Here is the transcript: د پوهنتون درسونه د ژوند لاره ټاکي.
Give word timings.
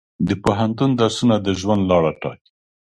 د 0.27 0.29
پوهنتون 0.43 0.89
درسونه 1.01 1.35
د 1.39 1.47
ژوند 1.59 1.81
لاره 1.89 2.11
ټاکي. 2.21 2.49